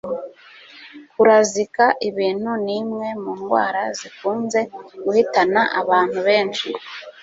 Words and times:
Kurazika 1.11 1.85
ibintu 2.09 2.51
ni 2.65 2.73
imwe 2.81 3.07
mu 3.21 3.31
ndwara 3.39 3.81
zikunze 3.97 4.59
guhitana 5.03 5.61
abantu 5.81 6.19
benshi 6.27 6.69